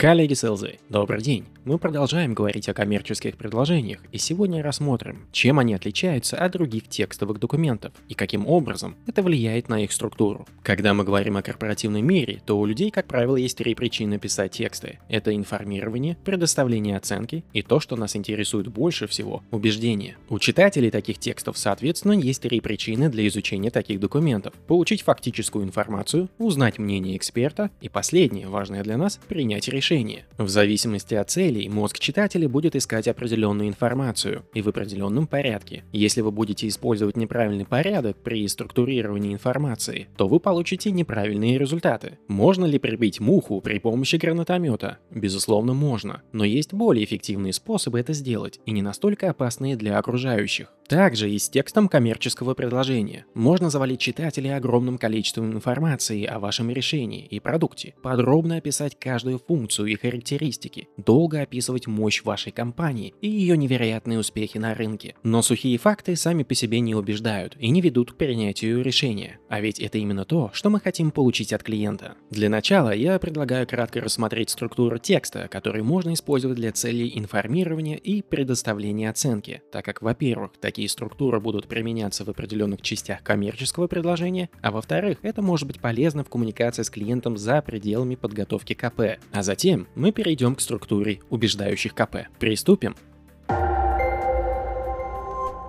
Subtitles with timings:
[0.00, 1.44] Коллеги СЛЗ, добрый день!
[1.66, 7.38] Мы продолжаем говорить о коммерческих предложениях и сегодня рассмотрим, чем они отличаются от других текстовых
[7.38, 10.46] документов и каким образом это влияет на их структуру.
[10.62, 14.52] Когда мы говорим о корпоративном мире, то у людей, как правило, есть три причины писать
[14.52, 15.00] тексты.
[15.10, 20.16] Это информирование, предоставление оценки и то, что нас интересует больше всего– убеждение.
[20.30, 24.54] У читателей таких текстов, соответственно, есть три причины для изучения таких документов.
[24.66, 30.24] Получить фактическую информацию, узнать мнение эксперта и последнее, важное для нас– принять решение решение.
[30.38, 35.84] В зависимости от целей, мозг читателя будет искать определенную информацию и в определенном порядке.
[35.92, 42.18] Если вы будете использовать неправильный порядок при структурировании информации, то вы получите неправильные результаты.
[42.28, 44.98] Можно ли прибить муху при помощи гранатомета?
[45.10, 50.72] Безусловно, можно, но есть более эффективные способы это сделать и не настолько опасные для окружающих.
[50.90, 53.24] Также и с текстом коммерческого предложения.
[53.32, 59.79] Можно завалить читателей огромным количеством информации о вашем решении и продукте, подробно описать каждую функцию
[59.86, 65.14] и характеристики, долго описывать мощь вашей компании и ее невероятные успехи на рынке.
[65.22, 69.38] Но сухие факты сами по себе не убеждают и не ведут к принятию решения.
[69.48, 72.16] А ведь это именно то, что мы хотим получить от клиента.
[72.30, 78.22] Для начала я предлагаю кратко рассмотреть структуру текста, который можно использовать для целей информирования и
[78.22, 84.70] предоставления оценки, так как, во-первых, такие структуры будут применяться в определенных частях коммерческого предложения, а
[84.70, 89.20] во-вторых, это может быть полезно в коммуникации с клиентом за пределами подготовки КП.
[89.32, 92.28] А затем мы перейдем к структуре убеждающих КП.
[92.38, 92.94] Приступим.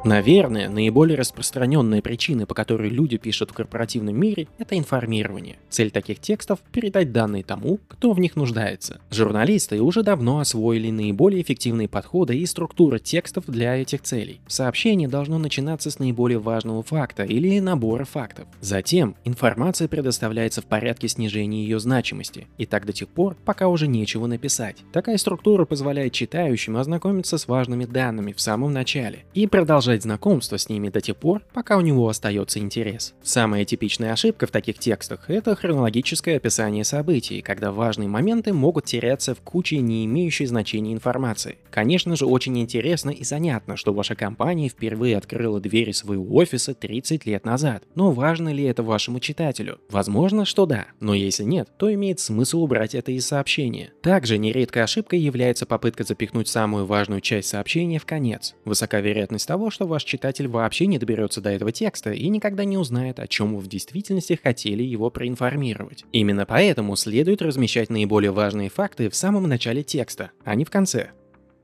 [0.03, 5.58] Наверное, наиболее распространенная причина, по которой люди пишут в корпоративном мире, это информирование.
[5.69, 8.99] Цель таких текстов– передать данные тому, кто в них нуждается.
[9.11, 14.41] Журналисты уже давно освоили наиболее эффективные подходы и структуры текстов для этих целей.
[14.47, 18.47] Сообщение должно начинаться с наиболее важного факта или набора фактов.
[18.59, 23.86] Затем информация предоставляется в порядке снижения ее значимости, и так до тех пор, пока уже
[23.86, 24.77] нечего написать.
[24.92, 30.57] Такая структура позволяет читающим ознакомиться с важными данными в самом начале и продолжать продолжать знакомство
[30.57, 33.13] с ними до тех пор, пока у него остается интерес.
[33.23, 39.35] Самая типичная ошибка в таких текстах– это хронологическое описание событий, когда важные моменты могут теряться
[39.35, 41.57] в куче не имеющей значения информации.
[41.71, 47.25] Конечно же, очень интересно и занятно, что ваша компания впервые открыла двери своего офиса 30
[47.25, 47.83] лет назад.
[47.95, 49.79] Но важно ли это вашему читателю?
[49.89, 53.91] Возможно, что да, но если нет, то имеет смысл убрать это из сообщения.
[54.02, 58.55] Также нередкой ошибкой является попытка запихнуть самую важную часть сообщения в конец.
[58.63, 62.65] Высока вероятность того, что что ваш читатель вообще не доберется до этого текста и никогда
[62.65, 66.05] не узнает, о чем вы в действительности хотели его проинформировать.
[66.11, 71.09] Именно поэтому следует размещать наиболее важные факты в самом начале текста, а не в конце.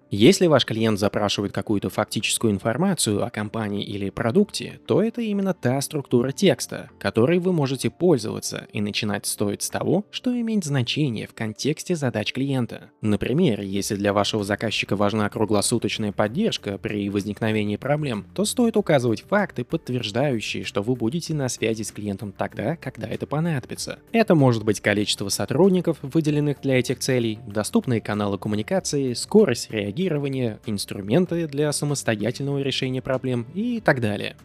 [0.10, 5.82] Если ваш клиент запрашивает какую-то фактическую информацию о компании или продукте, то это именно та
[5.82, 11.34] структура текста, которой вы можете пользоваться и начинать стоит с того, что имеет значение в
[11.34, 12.92] контексте задач клиента.
[13.02, 19.66] Например, если для вашего заказчика важна круглосуточная поддержка при возникновении проблем, то стоит указывать факты,
[19.66, 24.00] подтверждающие, что вы будете на связи с клиентом тогда, когда это понадобится.
[24.14, 30.60] Это может быть количество сотрудников, выделенных для этих целей, доступные каналы коммуникации, скорость реагирования реагирования,
[30.66, 34.36] инструменты для самостоятельного решения проблем и так далее.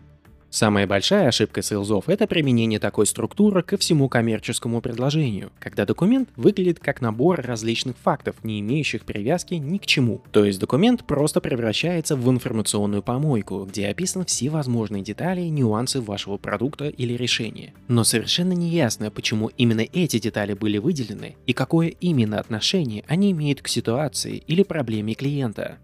[0.52, 6.78] Самая большая ошибка сейлзов– это применение такой структуры ко всему коммерческому предложению, когда документ выглядит
[6.78, 10.20] как набор различных фактов, не имеющих привязки ни к чему.
[10.30, 16.02] То есть документ просто превращается в информационную помойку, где описаны все возможные детали и нюансы
[16.02, 17.72] вашего продукта или решения.
[17.88, 23.30] Но совершенно не ясно, почему именно эти детали были выделены и какое именно отношение они
[23.30, 25.78] имеют к ситуации или проблеме клиента.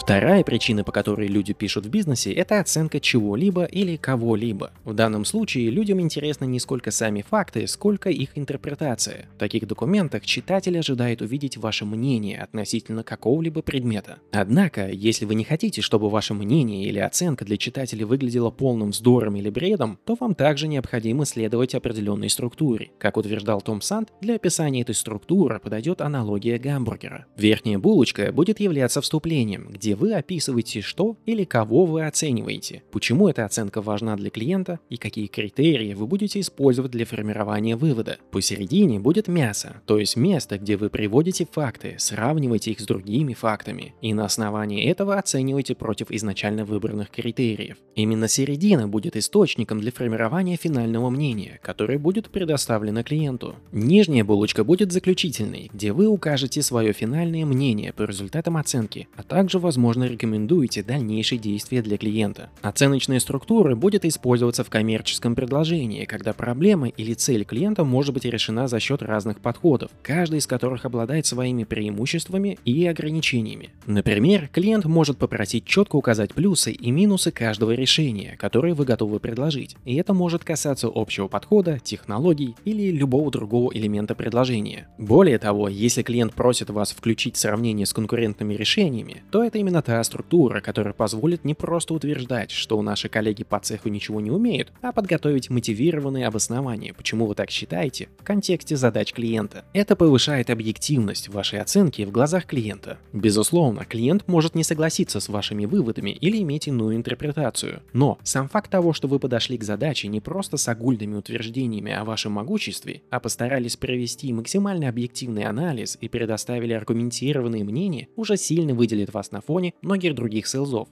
[0.00, 4.72] Вторая причина, по которой люди пишут в бизнесе, это оценка чего-либо или кого-либо.
[4.84, 9.28] В данном случае людям интересны не сколько сами факты, сколько их интерпретация.
[9.36, 14.16] В таких документах читатель ожидает увидеть ваше мнение относительно какого-либо предмета.
[14.32, 19.36] Однако, если вы не хотите, чтобы ваше мнение или оценка для читателя выглядела полным вздором
[19.36, 22.90] или бредом, то вам также необходимо следовать определенной структуре.
[22.98, 27.26] Как утверждал Том Санд, для описания этой структуры подойдет аналогия гамбургера.
[27.36, 33.44] Верхняя булочка будет являться вступлением, где вы описываете, что или кого вы оцениваете, почему эта
[33.44, 38.18] оценка важна для клиента и какие критерии вы будете использовать для формирования вывода.
[38.30, 43.94] Посередине будет мясо, то есть место, где вы приводите факты, сравниваете их с другими фактами
[44.00, 47.76] и на основании этого оцениваете против изначально выбранных критериев.
[47.94, 53.56] Именно середина будет источником для формирования финального мнения, которое будет предоставлено клиенту.
[53.72, 59.58] Нижняя булочка будет заключительной, где вы укажете свое финальное мнение по результатам оценки, а также
[59.58, 62.50] возможно возможно, рекомендуете дальнейшие действия для клиента.
[62.60, 68.68] Оценочная структура будет использоваться в коммерческом предложении, когда проблема или цель клиента может быть решена
[68.68, 73.70] за счет разных подходов, каждый из которых обладает своими преимуществами и ограничениями.
[73.86, 79.76] Например, клиент может попросить четко указать плюсы и минусы каждого решения, которое вы готовы предложить,
[79.86, 84.88] и это может касаться общего подхода, технологий или любого другого элемента предложения.
[84.98, 90.02] Более того, если клиент просит вас включить сравнение с конкурентными решениями, то это именно та
[90.04, 94.92] структура, которая позволит не просто утверждать, что наши коллеги по цеху ничего не умеют, а
[94.92, 99.64] подготовить мотивированные обоснования, почему вы так считаете, в контексте задач клиента.
[99.72, 102.98] Это повышает объективность вашей оценки в глазах клиента.
[103.12, 107.82] Безусловно, клиент может не согласиться с вашими выводами или иметь иную интерпретацию.
[107.92, 112.04] Но сам факт того, что вы подошли к задаче не просто с огульными утверждениями о
[112.04, 119.12] вашем могуществе, а постарались провести максимально объективный анализ и предоставили аргументированные мнения, уже сильно выделит
[119.12, 120.88] вас на фоне многих других селзов.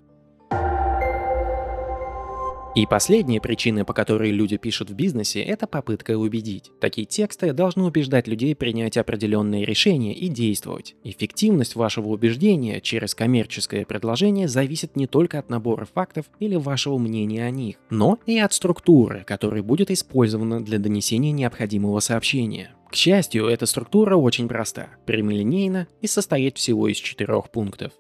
[2.79, 6.71] И последняя причина, по которой люди пишут в бизнесе, это попытка убедить.
[6.81, 10.95] Такие тексты должны убеждать людей принять определенные решения и действовать.
[11.03, 17.45] Эффективность вашего убеждения через коммерческое предложение зависит не только от набора фактов или вашего мнения
[17.45, 22.77] о них, но и от структуры, которая будет использована для донесения необходимого сообщения.
[22.93, 27.93] К счастью, эта структура очень проста, прямолинейна и состоит всего из четырех пунктов.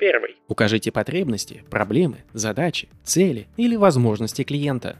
[0.00, 0.36] Первый.
[0.48, 4.96] Укажите потребности, проблемы, задачи, цели или возможности клиента.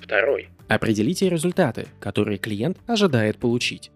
[0.00, 0.48] Второй.
[0.66, 3.90] Определите результаты, которые клиент ожидает получить.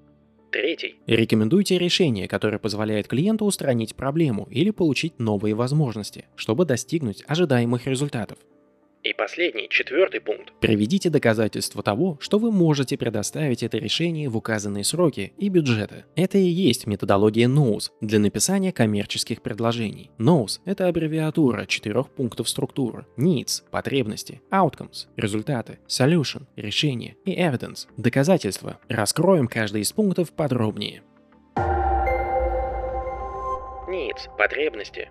[0.53, 0.97] Третий.
[1.07, 8.37] Рекомендуйте решение, которое позволяет клиенту устранить проблему или получить новые возможности, чтобы достигнуть ожидаемых результатов.
[9.05, 10.55] И последний, четвертый пункт.
[10.61, 16.07] Приведите доказательства того, что вы можете предоставить это решение в указанные сроки и бюджеты.
[16.17, 20.11] Это и есть методология NOS для написания коммерческих предложений.
[20.19, 23.05] NOS– это аббревиатура четырех пунктов структуры.
[23.19, 28.79] Needs– потребности, Outcomes– результаты, Solution– решение и Evidence– доказательства.
[28.89, 31.03] Раскроем каждый из пунктов подробнее.
[33.87, 35.11] Needs– потребности.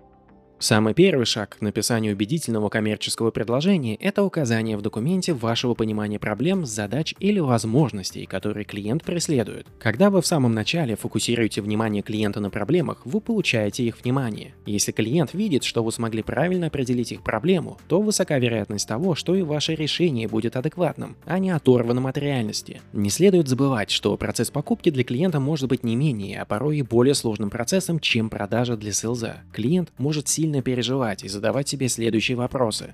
[0.60, 6.64] Самый первый шаг к написанию убедительного коммерческого предложения– это указание в документе вашего понимания проблем,
[6.64, 9.66] задач или возможностей, которые клиент преследует.
[9.78, 14.54] Когда вы в самом начале фокусируете внимание клиента на проблемах, вы получаете их внимание.
[14.64, 19.34] Если клиент видит, что вы смогли правильно определить их проблему, то высока вероятность того, что
[19.34, 22.80] и ваше решение будет адекватным, а не оторванным от реальности.
[22.92, 26.82] Не следует забывать, что процесс покупки для клиента может быть не менее, а порой и
[26.82, 29.42] более сложным процессом, чем продажа для селза.
[29.52, 32.92] Клиент может сильно сильно переживать и задавать себе следующие вопросы.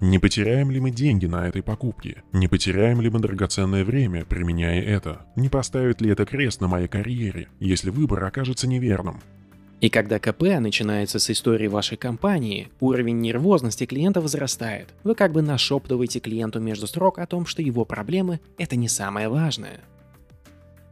[0.00, 2.22] Не потеряем ли мы деньги на этой покупке?
[2.32, 5.26] Не потеряем ли мы драгоценное время, применяя это?
[5.34, 9.20] Не поставит ли это крест на моей карьере, если выбор окажется неверным?
[9.80, 14.88] И когда КП начинается с истории вашей компании, уровень нервозности клиента возрастает.
[15.02, 19.28] Вы как бы нашептываете клиенту между строк о том, что его проблемы– это не самое
[19.28, 19.80] важное.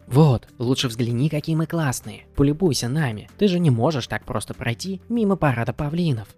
[0.07, 2.27] Вот, лучше взгляни, какие мы классные.
[2.37, 3.29] Полюбуйся нами.
[3.39, 6.29] Ты же не можешь так просто пройти мимо парада павлинов.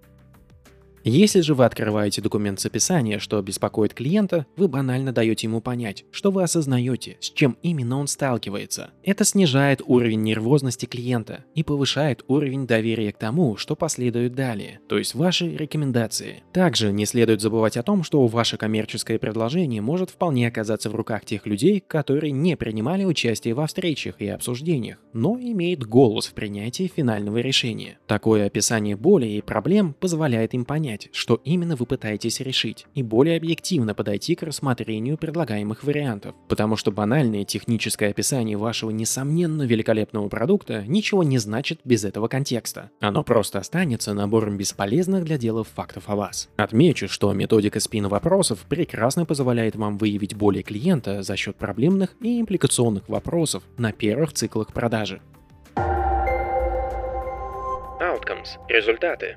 [1.08, 6.04] Если же вы открываете документ с описанием, что беспокоит клиента, вы банально даете ему понять,
[6.10, 8.90] что вы осознаете, с чем именно он сталкивается.
[9.04, 14.98] Это снижает уровень нервозности клиента и повышает уровень доверия к тому, что последует далее, то
[14.98, 16.42] есть ваши рекомендации.
[16.52, 21.24] Также не следует забывать о том, что ваше коммерческое предложение может вполне оказаться в руках
[21.24, 26.90] тех людей, которые не принимали участие во встречах и обсуждениях, но имеют голос в принятии
[26.92, 28.00] финального решения.
[28.08, 33.02] Такое описание боли и проблем позволяет им понять, понять, что именно вы пытаетесь решить, и
[33.02, 36.34] более объективно подойти к рассмотрению предлагаемых вариантов.
[36.48, 42.90] Потому что банальное техническое описание вашего несомненно великолепного продукта ничего не значит без этого контекста.
[43.00, 46.48] Оно просто останется набором бесполезных для дела фактов о вас.
[46.56, 52.40] Отмечу, что методика спин вопросов прекрасно позволяет вам выявить боли клиента за счет проблемных и
[52.40, 55.20] импликационных вопросов на первых циклах продажи.
[57.98, 59.36] Outcomes– результаты.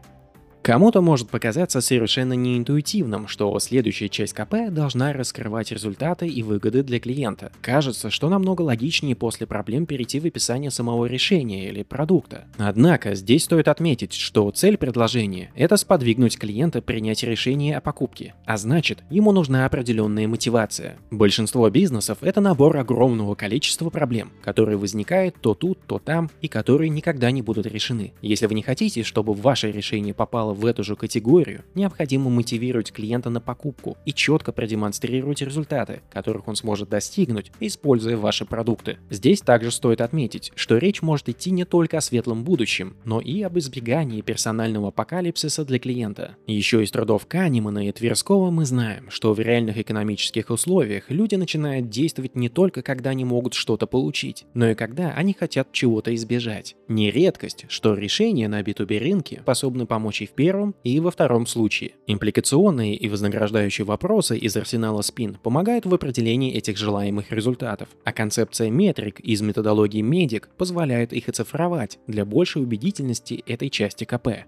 [0.70, 7.00] Кому-то может показаться совершенно неинтуитивным, что следующая часть КП должна раскрывать результаты и выгоды для
[7.00, 7.52] клиента.
[7.60, 12.46] Кажется, что намного логичнее после проблем перейти в описание самого решения или продукта.
[12.60, 18.56] Однако здесь стоит отметить, что цель предложения– это сподвигнуть клиента принять решение о покупке, а
[18.58, 20.98] значит, ему нужна определенная мотивация.
[21.10, 26.90] Большинство бизнесов– это набор огромного количества проблем, которые возникают то тут, то там и которые
[26.90, 28.14] никогда не будут решены.
[28.22, 32.92] Если вы не хотите, чтобы ваше решение попало в в эту же категорию необходимо мотивировать
[32.92, 38.98] клиента на покупку и четко продемонстрировать результаты, которых он сможет достигнуть, используя ваши продукты.
[39.10, 43.42] Здесь также стоит отметить, что речь может идти не только о светлом будущем, но и
[43.42, 46.36] об избегании персонального апокалипсиса для клиента.
[46.46, 51.90] Еще из трудов Канемана и Тверского мы знаем, что в реальных экономических условиях люди начинают
[51.90, 56.76] действовать не только когда они могут что-то получить, но и когда они хотят чего-то избежать.
[56.90, 61.46] Не редкость, что решения на B2B рынке способны помочь и в первом, и во втором
[61.46, 61.96] случае.
[62.08, 68.70] Импликационные и вознаграждающие вопросы из арсенала спин помогают в определении этих желаемых результатов, а концепция
[68.70, 74.46] метрик из методологии медик позволяет их оцифровать для большей убедительности этой части КП.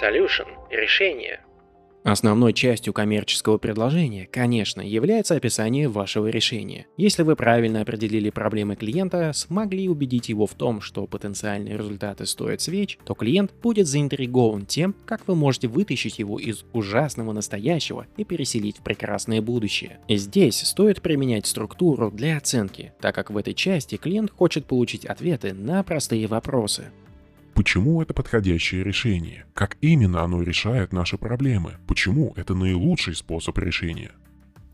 [0.00, 1.40] Solution– решение.
[2.04, 6.86] Основной частью коммерческого предложения, конечно, является описание вашего решения.
[6.98, 12.60] Если вы правильно определили проблемы клиента, смогли убедить его в том, что потенциальные результаты стоят
[12.60, 18.24] свеч, то клиент будет заинтригован тем, как вы можете вытащить его из ужасного настоящего и
[18.24, 19.98] переселить в прекрасное будущее.
[20.06, 25.06] И здесь стоит применять структуру для оценки, так как в этой части клиент хочет получить
[25.06, 26.92] ответы на простые вопросы.
[27.54, 29.44] Почему это подходящее решение?
[29.54, 31.76] Как именно оно решает наши проблемы?
[31.86, 34.10] Почему это наилучший способ решения?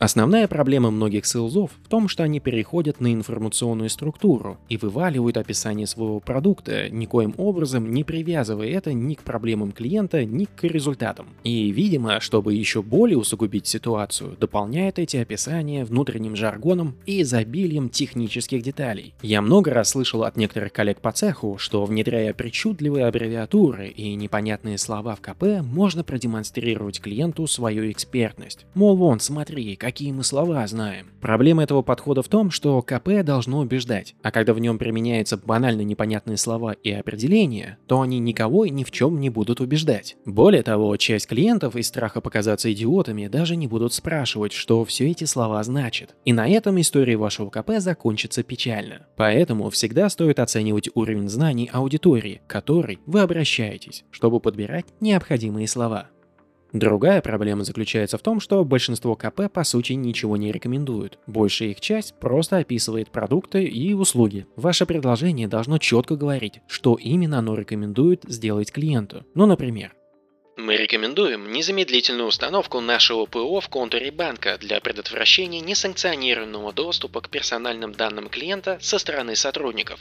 [0.01, 5.87] Основная проблема многих селзов в том, что они переходят на информационную структуру и вываливают описание
[5.87, 11.27] своего продукта, никоим образом не привязывая это ни к проблемам клиента, ни к результатам.
[11.45, 18.63] И, видимо, чтобы еще более усугубить ситуацию, дополняют эти описания внутренним жаргоном и изобилием технических
[18.63, 19.13] деталей.
[19.21, 24.79] Я много раз слышал от некоторых коллег по цеху, что внедряя причудливые аббревиатуры и непонятные
[24.79, 28.65] слова в КП, можно продемонстрировать клиенту свою экспертность.
[28.73, 31.09] Мол, вон, смотри, как какие мы слова знаем.
[31.21, 35.81] Проблема этого подхода в том, что КП должно убеждать, а когда в нем применяются банально
[35.81, 40.17] непонятные слова и определения, то они никого и ни в чем не будут убеждать.
[40.25, 45.25] Более того, часть клиентов из страха показаться идиотами даже не будут спрашивать, что все эти
[45.25, 46.15] слова значат.
[46.25, 49.09] И на этом история вашего КП закончится печально.
[49.17, 56.07] Поэтому всегда стоит оценивать уровень знаний аудитории, к которой вы обращаетесь, чтобы подбирать необходимые слова.
[56.73, 61.19] Другая проблема заключается в том, что большинство КП по сути ничего не рекомендуют.
[61.27, 64.47] Большая их часть просто описывает продукты и услуги.
[64.57, 69.25] Ваше предложение должно четко говорить, что именно оно рекомендует сделать клиенту.
[69.35, 69.95] Ну, например,
[70.57, 77.93] мы рекомендуем незамедлительную установку нашего ПО в контуре банка для предотвращения несанкционированного доступа к персональным
[77.93, 80.01] данным клиента со стороны сотрудников.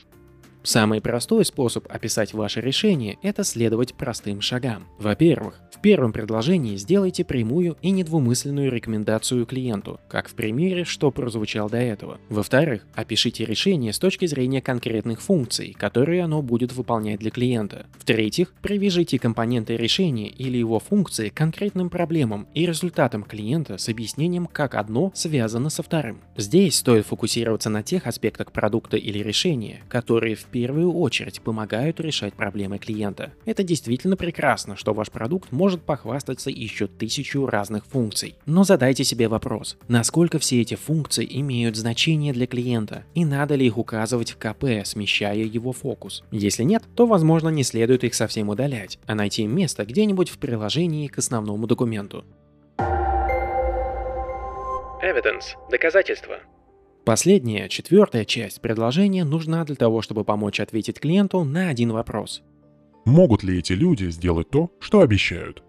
[0.63, 4.87] Самый простой способ описать ваше решение– это следовать простым шагам.
[4.99, 11.69] Во-первых, в первом предложении сделайте прямую и недвумысленную рекомендацию клиенту, как в примере, что прозвучал
[11.69, 12.19] до этого.
[12.27, 17.85] Во-вторых, опишите решение с точки зрения конкретных функций, которые оно будет выполнять для клиента.
[17.97, 24.47] В-третьих, привяжите компоненты решения или его функции к конкретным проблемам и результатам клиента с объяснением,
[24.47, 26.19] как одно связано со вторым.
[26.35, 32.33] Здесь стоит фокусироваться на тех аспектах продукта или решения, которые в первую очередь помогают решать
[32.33, 33.31] проблемы клиента.
[33.45, 38.35] Это действительно прекрасно, что ваш продукт может похвастаться еще тысячу разных функций.
[38.45, 43.67] Но задайте себе вопрос, насколько все эти функции имеют значение для клиента и надо ли
[43.67, 46.25] их указывать в КП, смещая его фокус.
[46.29, 51.07] Если нет, то возможно не следует их совсем удалять, а найти место где-нибудь в приложении
[51.07, 52.25] к основному документу.
[55.01, 56.39] Evidence– доказательства.
[57.09, 62.43] Последняя, четвертая часть предложения нужна для того, чтобы помочь ответить клиенту на один вопрос.
[63.03, 65.63] Могут ли эти люди сделать то, что обещают?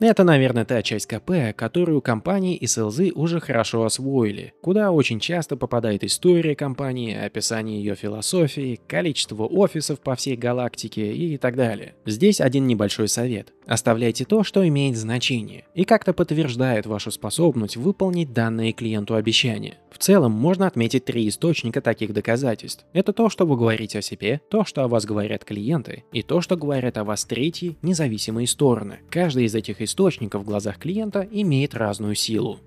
[0.00, 5.56] Это, наверное, та часть КП, которую компании и СЛЗ уже хорошо освоили, куда очень часто
[5.56, 11.94] попадает история компании, описание ее философии, количество офисов по всей галактике и так далее.
[12.04, 13.52] Здесь один небольшой совет.
[13.66, 19.76] Оставляйте то, что имеет значение, и как-то подтверждает вашу способность выполнить данные клиенту обещания.
[19.90, 22.86] В целом, можно отметить три источника таких доказательств.
[22.92, 26.40] Это то, что вы говорите о себе, то, что о вас говорят клиенты, и то,
[26.40, 29.00] что говорят о вас третьи, независимые стороны.
[29.10, 32.60] Каждый из этих источников в глазах клиента имеет разную силу.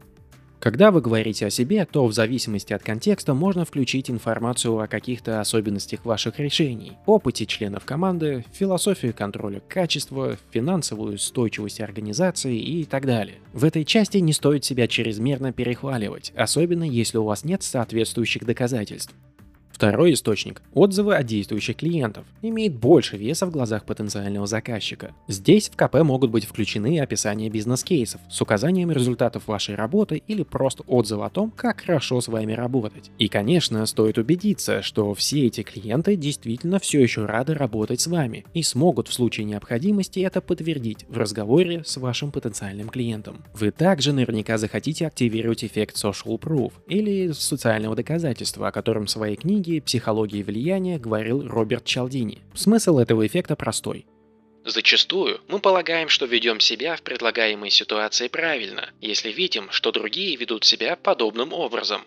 [0.63, 5.41] Когда вы говорите о себе, то в зависимости от контекста можно включить информацию о каких-то
[5.41, 13.39] особенностях ваших решений, опыте членов команды, философию контроля качества, финансовую устойчивость организации и так далее.
[13.51, 19.13] В этой части не стоит себя чрезмерно перехваливать, особенно если у вас нет соответствующих доказательств.
[19.73, 25.15] Второй источник– отзывы от действующих клиентов, имеет больше веса в глазах потенциального заказчика.
[25.27, 30.83] Здесь в КП могут быть включены описания бизнес-кейсов с указанием результатов вашей работы или просто
[30.83, 33.09] отзывы о том, как хорошо с вами работать.
[33.17, 38.45] И, конечно, стоит убедиться, что все эти клиенты действительно все еще рады работать с вами
[38.53, 43.43] и смогут в случае необходимости это подтвердить в разговоре с вашим потенциальным клиентом.
[43.55, 49.35] Вы также наверняка захотите активировать эффект social proof или социального доказательства, о котором в своей
[49.35, 52.41] книге книге «Психология влияния» говорил Роберт Чалдини.
[52.53, 54.05] Смысл этого эффекта простой.
[54.65, 60.65] Зачастую мы полагаем, что ведем себя в предлагаемой ситуации правильно, если видим, что другие ведут
[60.65, 62.01] себя подобным образом.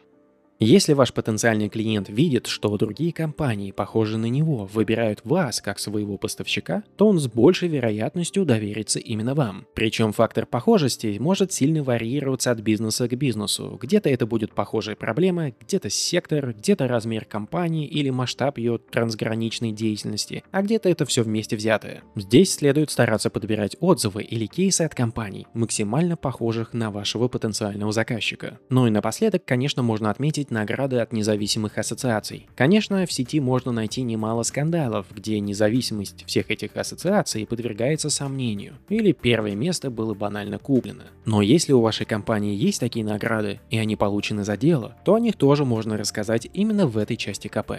[0.59, 6.17] Если ваш потенциальный клиент видит, что другие компании, похожие на него, выбирают вас как своего
[6.17, 9.67] поставщика, то он с большей вероятностью доверится именно вам.
[9.75, 13.79] Причем фактор похожести может сильно варьироваться от бизнеса к бизнесу.
[13.83, 20.43] Где-то это будет похожая проблема, где-то сектор, где-то размер компании или масштаб ее трансграничной деятельности,
[20.53, 22.03] а где-то это все вместе взятое.
[22.15, 28.59] Здесь следует стараться подбирать отзывы или кейсы от компаний, максимально похожих на вашего потенциального заказчика.
[28.71, 32.47] Ну и напоследок, конечно, можно отметить получить награды от независимых ассоциаций.
[32.57, 39.13] Конечно, в сети можно найти немало скандалов, где независимость всех этих ассоциаций подвергается сомнению, или
[39.13, 41.05] первое место было банально куплено.
[41.25, 45.21] Но если у вашей компании есть такие награды, и они получены за дело, то о
[45.21, 47.73] них тоже можно рассказать именно в этой части КП.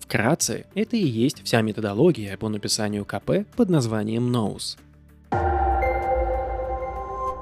[0.00, 4.78] Вкратце, это и есть вся методология по написанию КП под названием NOS.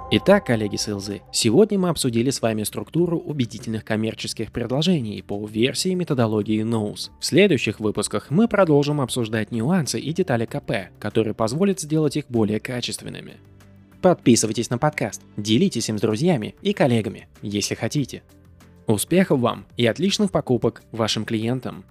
[0.08, 0.86] Итак, коллеги с
[1.32, 7.10] сегодня мы обсудили с вами структуру убедительных коммерческих предложений по версии методологии NOS.
[7.18, 12.60] В следующих выпусках мы продолжим обсуждать нюансы и детали КП, которые позволят сделать их более
[12.60, 13.38] качественными.
[14.00, 18.22] Подписывайтесь на подкаст, делитесь им с друзьями и коллегами, если хотите.
[18.86, 21.84] Успехов вам и отличных покупок вашим клиентам!